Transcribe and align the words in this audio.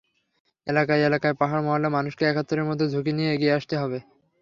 এলাকায় 0.67 1.05
এলাকায়, 1.05 1.35
পাড়া-মহল্লার 1.39 1.95
মানুষকে 1.97 2.23
একাত্তরের 2.25 2.65
মতো 2.65 2.83
ঝুঁকি 2.87 3.11
নিয়ে 3.13 3.33
এগিয়ে 3.33 3.55
আসতে 3.57 3.75
হবে। 3.77 3.99